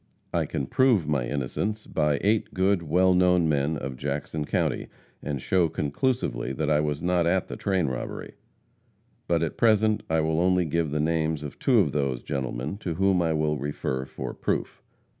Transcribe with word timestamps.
I 0.33 0.47
can 0.47 0.65
prove 0.65 1.07
my 1.07 1.27
innocence 1.27 1.85
by 1.85 2.17
eight 2.21 2.55
good, 2.55 2.81
well 2.81 3.13
known 3.13 3.47
men 3.47 3.77
of 3.77 3.97
Jackson 3.97 4.45
county, 4.45 4.87
and 5.21 5.39
show 5.39 5.69
conclusively 5.69 6.53
that 6.53 6.71
I 6.71 6.79
was 6.79 7.03
not 7.03 7.27
at 7.27 7.49
the 7.49 7.55
train 7.55 7.85
robbery. 7.85 8.33
But 9.27 9.43
at 9.43 9.57
present 9.57 10.01
I 10.09 10.21
will 10.21 10.39
only 10.41 10.65
give 10.65 10.89
the 10.89 10.99
names 10.99 11.43
of 11.43 11.59
two 11.59 11.79
of 11.81 11.91
those 11.91 12.23
gentlemen 12.23 12.77
to 12.79 12.95
whom 12.95 13.21
I 13.21 13.33
will 13.33 13.59
refer 13.59 14.05
for 14.05 14.33
proof. 14.33 14.81